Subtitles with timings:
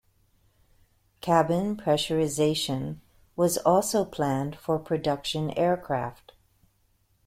[1.21, 3.01] Cabin pressurization
[3.35, 6.31] was also planned for production aircraft.